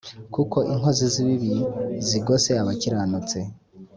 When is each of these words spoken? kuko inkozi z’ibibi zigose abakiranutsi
kuko 0.33 0.57
inkozi 0.73 1.05
z’ibibi 1.13 1.55
zigose 2.07 2.49
abakiranutsi 2.61 3.39